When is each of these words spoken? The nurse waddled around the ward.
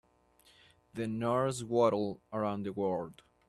The 0.95 1.07
nurse 1.07 1.61
waddled 1.61 2.21
around 2.33 2.63
the 2.63 2.73
ward. 2.73 3.21